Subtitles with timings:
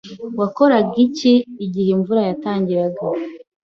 [0.39, 1.33] Wakoraga iki
[1.65, 3.03] igihe imvura yatangiraga?